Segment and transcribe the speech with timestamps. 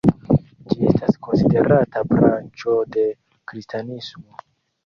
[0.71, 3.05] Ĝi estas konsiderata branĉo de
[3.53, 4.43] kristanismo.